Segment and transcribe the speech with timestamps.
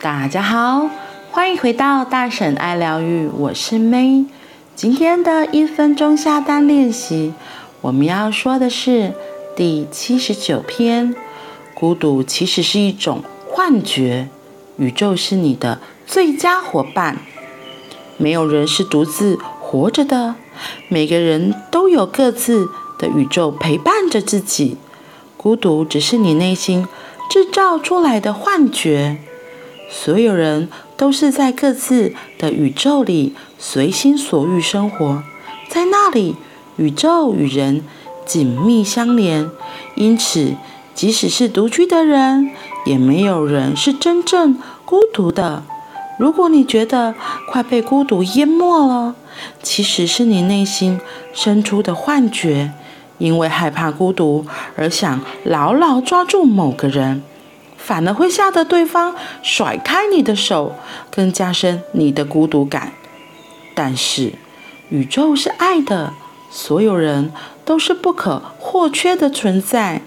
[0.00, 0.88] 大家好，
[1.32, 4.26] 欢迎回到大婶爱疗愈，我是 May。
[4.76, 7.34] 今天的一分钟下单练习，
[7.80, 9.12] 我们要说的是
[9.56, 11.16] 第七十九篇：
[11.74, 14.28] 孤独其实是一种幻觉，
[14.76, 17.16] 宇宙是你的最佳伙伴。
[18.16, 20.36] 没有人是独自活着的，
[20.88, 22.68] 每个人都有各自
[22.98, 24.76] 的宇宙陪伴着自己。
[25.36, 26.86] 孤独只是你内心
[27.28, 29.18] 制造出来的幻觉。
[29.90, 35.22] 所有人都是在各自的宇宙里随心所欲生活，
[35.68, 36.36] 在那里，
[36.76, 37.82] 宇宙与人
[38.26, 39.48] 紧密相连。
[39.94, 40.54] 因此，
[40.94, 42.50] 即使是独居的人，
[42.84, 45.64] 也没有人是真正孤独的。
[46.18, 47.14] 如果你觉得
[47.48, 49.14] 快被孤独淹没了，
[49.62, 51.00] 其实是你内心
[51.32, 52.72] 生出的幻觉，
[53.18, 54.44] 因为害怕孤独
[54.76, 57.22] 而想牢牢抓住某个人。
[57.88, 60.74] 反而会吓得对方甩开你的手，
[61.10, 62.92] 更加深你的孤独感。
[63.74, 64.34] 但是，
[64.90, 66.12] 宇宙是爱的，
[66.50, 67.32] 所有人
[67.64, 70.02] 都是不可或缺的存在，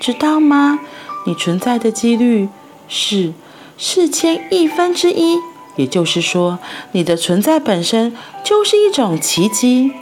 [0.00, 0.80] 知道吗？
[1.26, 2.48] 你存在的几率
[2.88, 3.34] 是
[3.78, 5.38] 四千亿分之一，
[5.76, 6.58] 也就是说，
[6.90, 9.92] 你的存在本身就是一种奇迹。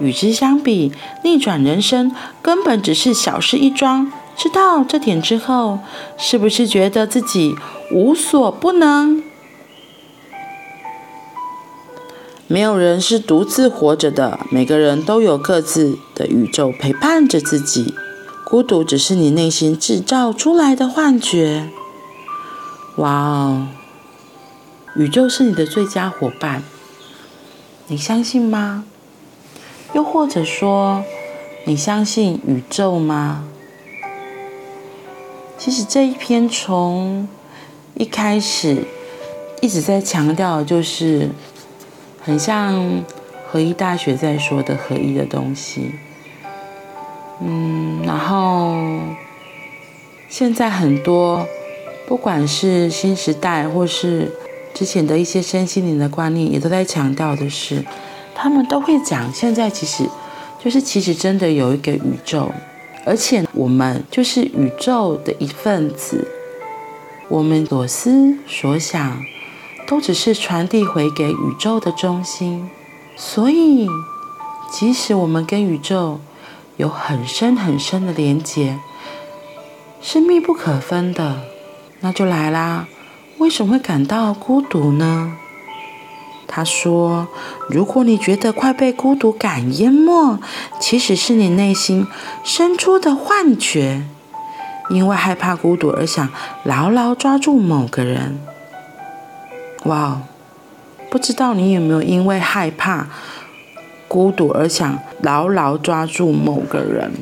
[0.00, 4.10] 与之相比，逆转人生根本只是小事一桩。
[4.38, 5.80] 知道这点之后，
[6.16, 7.56] 是不是觉得自己
[7.90, 9.22] 无所不能？
[12.46, 17.94] 没有人是独自活着的，每个人都有各自的宇宙陪伴着自己。
[18.46, 21.68] 孤独只是你内心制造出来的幻觉。
[22.96, 23.66] 哇哦，
[24.96, 26.62] 宇宙是你的最佳伙伴，
[27.88, 28.84] 你相信吗？
[29.94, 31.02] 又或者说，
[31.66, 33.44] 你相信宇宙吗？
[35.58, 37.26] 其实这一篇从
[37.94, 38.84] 一开始
[39.60, 41.28] 一直在强调，就是
[42.22, 43.02] 很像
[43.48, 45.90] 合一大学在说的合一的东西。
[47.40, 49.00] 嗯，然后
[50.28, 51.44] 现在很多
[52.06, 54.32] 不管是新时代或是
[54.72, 57.84] 之前的一些身心灵的观念，也都在强调的是，
[58.32, 60.08] 他们都会讲，现在其实
[60.62, 62.52] 就是其实真的有一个宇宙。
[63.08, 66.28] 而且我们就是宇宙的一份子，
[67.30, 69.24] 我们所思所想，
[69.86, 72.68] 都只是传递回给宇宙的中心。
[73.16, 73.88] 所以，
[74.70, 76.20] 即使我们跟宇宙
[76.76, 78.78] 有很深很深的连结，
[80.02, 81.40] 是密不可分的，
[82.00, 82.86] 那就来啦，
[83.38, 85.34] 为什么会感到孤独呢？
[86.58, 87.28] 他说
[87.70, 90.40] ：“如果你觉得快被孤独感淹没，
[90.80, 92.04] 其实是你内心
[92.42, 94.02] 生出的幻觉，
[94.90, 96.28] 因为害怕孤独而想
[96.64, 98.40] 牢牢抓住某个人。
[99.84, 100.22] 哇，
[101.08, 103.06] 不知道你有没有因为害怕
[104.08, 107.12] 孤独而想牢牢抓住某个人？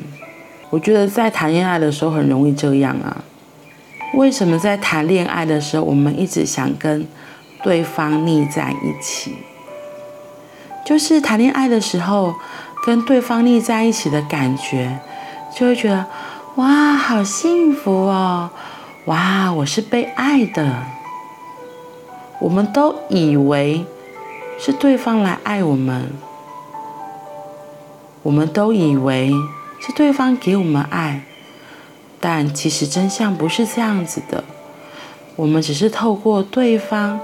[0.71, 3.23] 我觉得在谈恋爱的时候很容易这样啊。
[4.15, 7.05] 为什么在谈恋爱的时候，我们一直想跟？”
[7.67, 9.35] 对方腻在一起，
[10.85, 12.33] 就是谈恋爱的时候，
[12.85, 14.97] 跟对方腻在一起的感觉，
[15.53, 16.05] 就会觉得
[16.55, 18.49] 哇，好幸福哦！
[19.07, 20.83] 哇，我是被爱的。
[22.39, 23.85] 我们都以为
[24.57, 26.13] 是对方来爱我们，
[28.23, 29.33] 我们都以为
[29.81, 31.23] 是对方给我们爱，
[32.21, 34.45] 但其实真相不是这样子的。
[35.35, 37.19] 我们只是透过对方。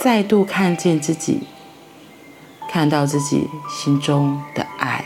[0.00, 1.40] 再度看见自己，
[2.70, 5.04] 看到自己心中的爱，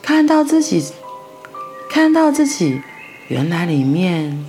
[0.00, 0.92] 看到自己，
[1.90, 2.80] 看到自己，
[3.26, 4.44] 原来里面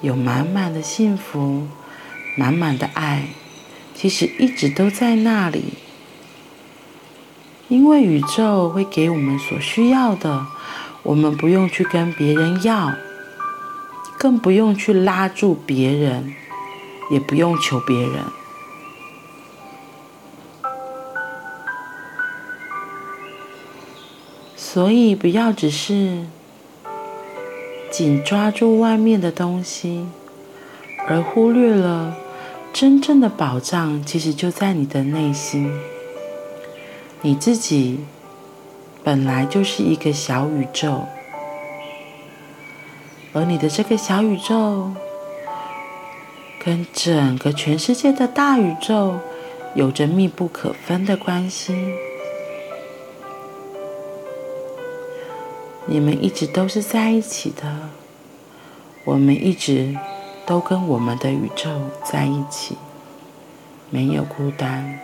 [0.00, 1.66] 有满满的幸福，
[2.36, 3.24] 满满的爱，
[3.96, 5.74] 其实一直都在那里。
[7.68, 10.46] 因为宇宙会给我们所需要的，
[11.02, 12.94] 我们不用去跟别人要，
[14.16, 16.32] 更不用去拉住别人，
[17.10, 18.22] 也不用求别人。
[24.64, 26.24] 所以，不要只是
[27.90, 30.06] 紧抓住外面的东西，
[31.08, 32.16] 而忽略了
[32.72, 35.68] 真正的宝藏，其实就在你的内心。
[37.22, 38.04] 你自己
[39.02, 41.06] 本来就是一个小宇宙，
[43.32, 44.92] 而你的这个小宇宙
[46.64, 49.18] 跟整个全世界的大宇宙
[49.74, 51.74] 有着密不可分的关系。
[55.92, 57.90] 你们一直都是在一起的，
[59.04, 59.94] 我们一直
[60.46, 61.68] 都跟我们的宇宙
[62.02, 62.78] 在一起，
[63.90, 64.98] 没有孤单。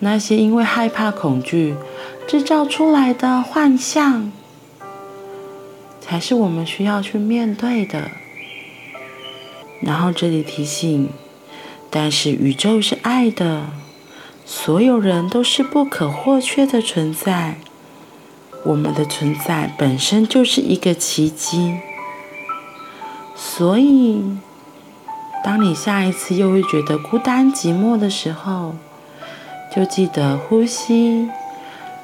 [0.00, 1.76] 那些因为害怕、恐惧
[2.28, 4.30] 制造出来的幻象，
[5.98, 8.10] 才是我们需要去面对的。
[9.80, 11.08] 然后这里提醒，
[11.88, 13.68] 但是宇宙是爱的，
[14.44, 17.56] 所有人都是不可或缺的存在。
[18.64, 21.78] 我们的存在本身就是一个奇迹，
[23.36, 24.36] 所以，
[25.44, 28.74] 当你下一次又会觉得孤单寂寞的时候，
[29.74, 31.28] 就记得呼吸，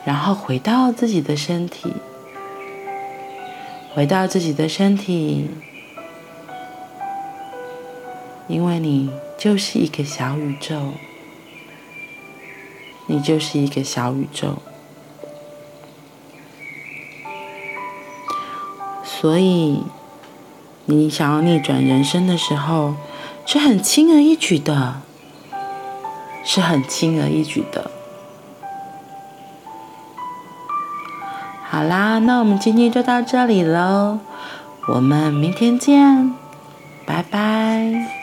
[0.05, 1.93] 然后回到自己的身体，
[3.95, 5.51] 回到自己的身体，
[8.47, 10.93] 因为你就是一个小宇宙，
[13.07, 14.63] 你就是一个小宇宙。
[19.23, 19.85] 所以，
[20.87, 22.97] 你想要逆转人生的时候，
[23.47, 25.01] 是很轻而易举的，
[26.45, 27.89] 是很轻而易举的。
[31.71, 34.19] 好啦，那我们今天就到这里喽，
[34.89, 36.35] 我们明天见，
[37.07, 38.22] 拜拜。